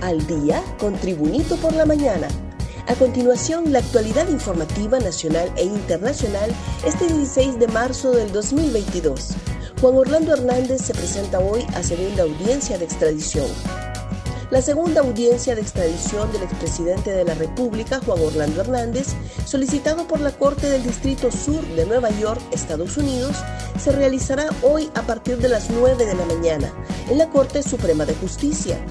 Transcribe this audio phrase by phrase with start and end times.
[0.00, 2.26] Al día con Tribunito por la mañana.
[2.86, 6.50] A continuación, la actualidad informativa nacional e internacional
[6.86, 9.34] este 16 de marzo del 2022.
[9.78, 13.46] Juan Orlando Hernández se presenta hoy a segunda audiencia de extradición.
[14.50, 19.08] La segunda audiencia de extradición del expresidente de la República, Juan Orlando Hernández,
[19.44, 23.36] solicitado por la Corte del Distrito Sur de Nueva York, Estados Unidos,
[23.78, 26.72] se realizará hoy a partir de las 9 de la mañana
[27.10, 28.82] en la Corte Suprema de Justicia.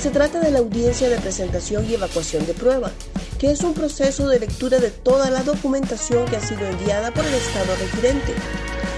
[0.00, 2.92] Se trata de la audiencia de presentación y evacuación de prueba,
[3.40, 7.24] que es un proceso de lectura de toda la documentación que ha sido enviada por
[7.24, 8.32] el Estado requirente.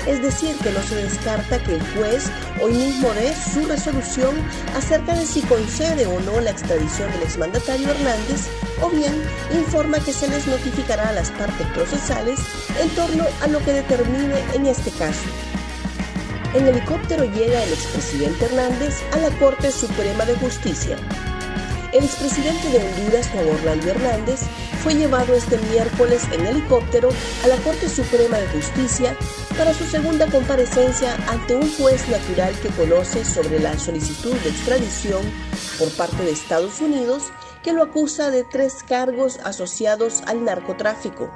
[0.07, 2.27] Es decir, que no se descarta que el juez
[2.63, 4.37] hoy mismo dé su resolución
[4.77, 8.49] acerca de si concede o no la extradición del exmandatario Hernández
[8.83, 9.15] o bien
[9.55, 12.41] informa que se les notificará a las partes procesales
[12.79, 15.25] en torno a lo que determine en este caso.
[16.53, 20.97] En helicóptero llega el expresidente Hernández a la Corte Suprema de Justicia.
[21.93, 24.41] El expresidente de Honduras, Juan Orlando Hernández,
[24.83, 27.11] fue llevado este miércoles en helicóptero
[27.45, 29.17] a la Corte Suprema de Justicia
[29.57, 35.23] para su segunda comparecencia ante un juez natural que conoce sobre la solicitud de extradición
[35.79, 37.31] por parte de Estados Unidos
[37.63, 41.31] que lo acusa de tres cargos asociados al narcotráfico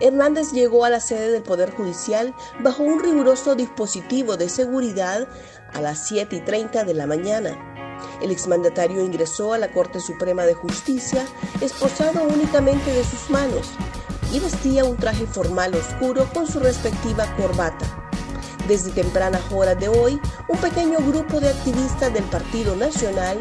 [0.00, 5.26] Hernández llegó a la sede del Poder Judicial bajo un riguroso dispositivo de seguridad
[5.72, 7.56] a las 7 y 30 de la mañana.
[8.20, 11.24] El exmandatario ingresó a la Corte Suprema de Justicia
[11.60, 13.70] esposado únicamente de sus manos
[14.32, 17.86] y vestía un traje formal oscuro con su respectiva corbata.
[18.68, 23.38] Desde tempranas horas de hoy, un pequeño grupo de activistas del Partido Nacional,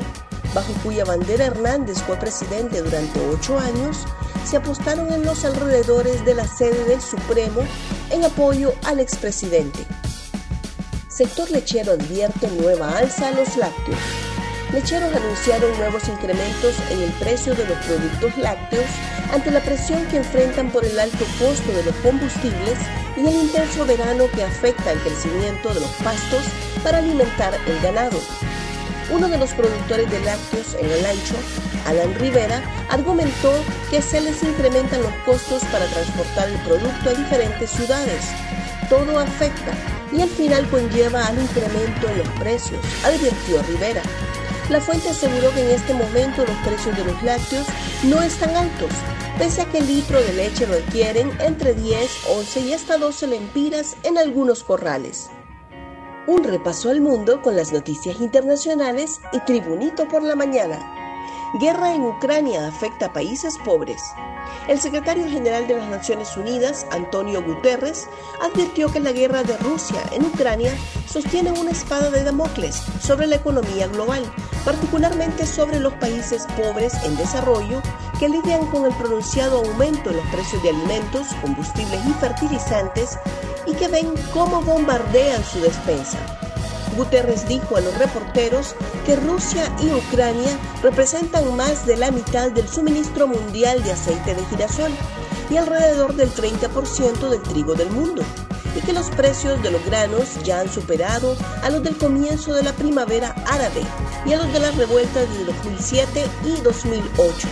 [0.53, 4.05] bajo cuya bandera Hernández fue presidente durante ocho años,
[4.45, 7.61] se apostaron en los alrededores de la sede del Supremo
[8.11, 9.85] en apoyo al expresidente.
[11.07, 13.97] Sector lechero advierte nueva alza a los lácteos.
[14.71, 18.85] Lecheros anunciaron nuevos incrementos en el precio de los productos lácteos
[19.31, 22.77] ante la presión que enfrentan por el alto costo de los combustibles
[23.15, 26.43] y el intenso verano que afecta el crecimiento de los pastos
[26.83, 28.19] para alimentar el ganado.
[29.11, 31.35] Uno de los productores de lácteos en el ancho,
[31.85, 33.53] Alan Rivera, argumentó
[33.89, 38.25] que se les incrementan los costos para transportar el producto a diferentes ciudades.
[38.89, 39.73] Todo afecta
[40.11, 44.01] y al final conlleva al incremento en los precios, advirtió Rivera.
[44.69, 47.67] La fuente aseguró que en este momento los precios de los lácteos
[48.03, 48.89] no están altos,
[49.37, 53.27] pese a que el litro de leche lo adquieren entre 10, 11 y hasta 12
[53.27, 55.29] lempiras en algunos corrales.
[56.27, 61.04] Un repaso al mundo con las noticias internacionales y Tribunito por la mañana.
[61.59, 64.03] Guerra en Ucrania afecta a países pobres.
[64.67, 68.09] El secretario general de las Naciones Unidas, Antonio Guterres,
[68.41, 70.75] advirtió que la guerra de Rusia en Ucrania
[71.07, 74.23] sostiene una espada de Damocles sobre la economía global,
[74.65, 77.81] particularmente sobre los países pobres en desarrollo
[78.19, 83.17] que lidian con el pronunciado aumento en los precios de alimentos, combustibles y fertilizantes
[83.65, 86.44] y que ven cómo bombardean su despensa.
[86.95, 88.75] Guterres dijo a los reporteros
[89.05, 94.45] que Rusia y Ucrania representan más de la mitad del suministro mundial de aceite de
[94.45, 94.91] girasol
[95.49, 98.23] y alrededor del 30% del trigo del mundo,
[98.75, 102.63] y que los precios de los granos ya han superado a los del comienzo de
[102.63, 103.81] la primavera árabe
[104.25, 107.47] y a los de las revueltas de 2007 y 2008.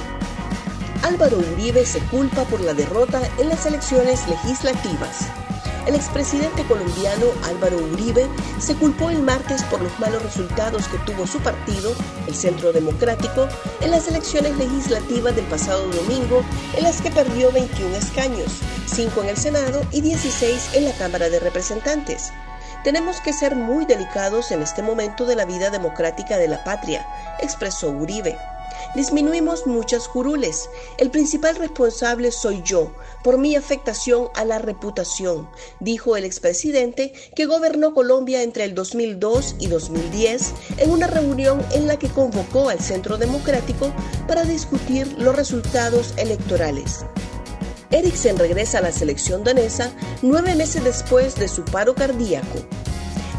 [1.04, 5.28] Álvaro Uribe se culpa por la derrota en las elecciones legislativas.
[5.86, 8.26] El expresidente colombiano Álvaro Uribe
[8.58, 11.94] se culpó el martes por los malos resultados que tuvo su partido,
[12.26, 13.50] el Centro Democrático,
[13.82, 16.42] en las elecciones legislativas del pasado domingo,
[16.78, 21.30] en las que perdió 21 escaños, 5 en el Senado y 16 en la Cámara
[21.30, 22.32] de Representantes.
[22.86, 27.06] Tenemos que ser muy delicados en este momento de la vida democrática de la patria,
[27.42, 28.38] expresó Uribe.
[28.96, 30.70] Disminuimos muchas curules.
[30.98, 32.92] El principal responsable soy yo,
[33.24, 39.56] por mi afectación a la reputación, dijo el expresidente que gobernó Colombia entre el 2002
[39.60, 43.92] y 2010 en una reunión en la que convocó al Centro Democrático
[44.28, 47.06] para discutir los resultados electorales.
[47.90, 52.60] Eriksen regresa a la selección danesa nueve meses después de su paro cardíaco.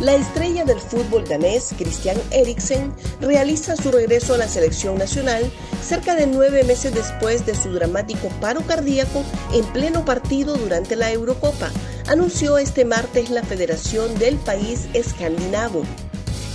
[0.01, 5.49] La estrella del fútbol danés, Christian Eriksen, realiza su regreso a la selección nacional
[5.83, 11.13] cerca de nueve meses después de su dramático paro cardíaco en pleno partido durante la
[11.13, 11.71] Eurocopa,
[12.09, 15.85] anunció este martes la Federación del país escandinavo.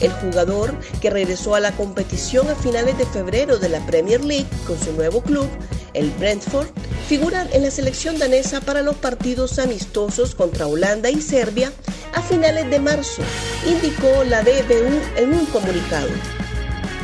[0.02, 4.48] El jugador, que regresó a la competición a finales de febrero de la Premier League
[4.68, 5.48] con su nuevo club,
[5.94, 6.68] el Brentford,
[7.08, 11.72] figura en la selección danesa para los partidos amistosos contra Holanda y Serbia
[12.14, 13.22] a finales de marzo,
[13.66, 16.10] indicó la DBU en un comunicado.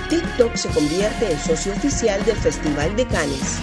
[0.10, 3.60] TikTok se convierte en socio oficial del Festival de Cannes.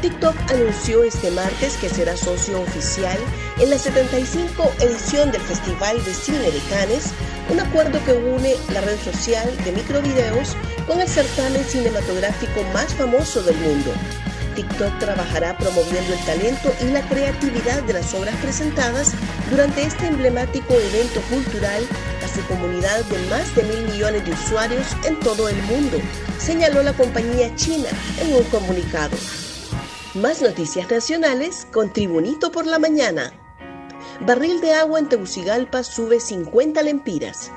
[0.00, 3.18] TikTok anunció este martes que será socio oficial
[3.58, 7.12] en la 75 edición del Festival de Cine de Cannes,
[7.50, 13.42] un acuerdo que une la red social de microvideos con el certamen cinematográfico más famoso
[13.42, 13.92] del mundo.
[14.56, 19.12] TikTok trabajará promoviendo el talento y la creatividad de las obras presentadas
[19.50, 21.86] durante este emblemático evento cultural
[22.24, 25.98] a su comunidad de más de mil millones de usuarios en todo el mundo,
[26.38, 27.88] señaló la compañía china
[28.20, 29.16] en un comunicado.
[30.14, 33.32] Más noticias nacionales con Tribunito por la mañana.
[34.20, 37.52] Barril de agua en Tegucigalpa sube 50 lempiras.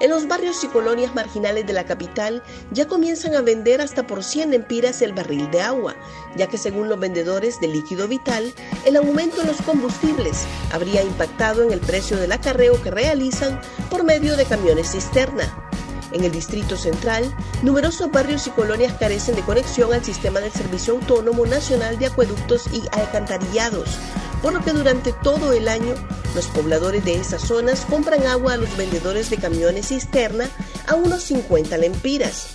[0.00, 4.24] En los barrios y colonias marginales de la capital ya comienzan a vender hasta por
[4.24, 5.94] 100 lempiras el barril de agua,
[6.36, 8.52] ya que según los vendedores de líquido vital,
[8.84, 13.60] el aumento en los combustibles habría impactado en el precio del acarreo que realizan
[13.90, 15.70] por medio de camiones cisterna.
[16.12, 17.24] En el Distrito Central,
[17.62, 22.66] numerosos barrios y colonias carecen de conexión al sistema del Servicio Autónomo Nacional de Acueductos
[22.72, 23.98] y Alcantarillados,
[24.42, 25.94] por lo que durante todo el año
[26.34, 30.48] los pobladores de esas zonas compran agua a los vendedores de camiones cisterna
[30.86, 32.48] a unos 50 lempiras.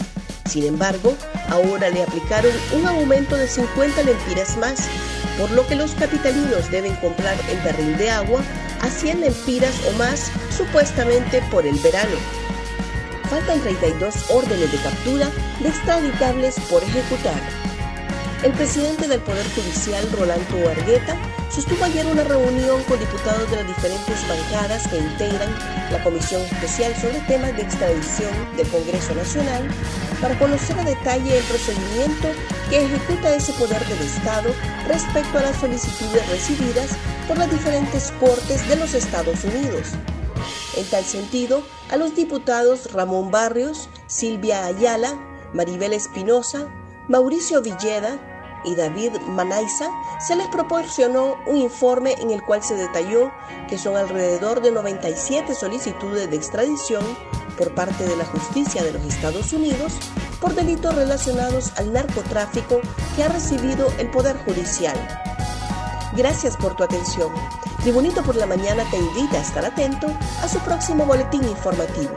[0.49, 1.15] Sin embargo,
[1.49, 4.87] ahora le aplicaron un aumento de 50 lempiras más,
[5.39, 8.41] por lo que los capitalinos deben comprar el barril de agua
[8.81, 12.17] a 100 lempiras o más, supuestamente por el verano
[13.27, 15.29] faltan 32 órdenes de captura
[15.59, 17.41] de extraditables por ejecutar.
[18.43, 21.17] El presidente del Poder Judicial, Rolando Argueta,
[21.49, 25.49] sostuvo ayer una reunión con diputados de las diferentes bancadas que integran
[25.91, 29.67] la Comisión Especial sobre temas de extradición del Congreso Nacional
[30.21, 32.27] para conocer a detalle el procedimiento
[32.69, 34.49] que ejecuta ese poder del Estado
[34.87, 36.91] respecto a las solicitudes recibidas
[37.27, 39.93] por las diferentes cortes de los Estados Unidos.
[40.75, 45.15] En tal sentido, a los diputados Ramón Barrios, Silvia Ayala,
[45.53, 46.67] Maribel Espinosa,
[47.07, 48.19] Mauricio Villeda
[48.67, 53.31] y David Manaiza se les proporcionó un informe en el cual se detalló
[53.67, 57.03] que son alrededor de 97 solicitudes de extradición
[57.57, 59.93] por parte de la justicia de los Estados Unidos
[60.39, 62.81] por delitos relacionados al narcotráfico
[63.15, 64.95] que ha recibido el Poder Judicial.
[66.15, 67.31] Gracias por tu atención.
[67.81, 70.07] Tribunito por la Mañana te invita a estar atento
[70.41, 72.15] a su próximo boletín informativo.